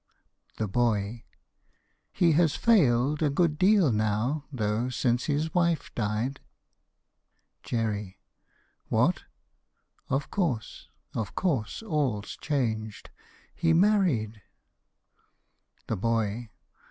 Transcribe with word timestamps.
THE 0.57 0.67
BOY. 0.67 1.25
He 2.11 2.31
has 2.31 2.55
failed 2.55 3.21
A 3.21 3.29
good 3.29 3.59
deal 3.59 3.91
now, 3.91 4.45
though, 4.51 4.89
since 4.89 5.25
his 5.25 5.53
wife 5.53 5.93
died. 5.93 6.39
JERRY. 7.61 8.17
What! 8.89 9.25
(Of 10.09 10.31
course; 10.31 10.87
of 11.13 11.35
course; 11.35 11.83
all's 11.83 12.35
changed.) 12.35 13.11
He 13.53 13.73
married! 13.73 14.41
THE 15.85 15.97
BOY. 15.97 16.49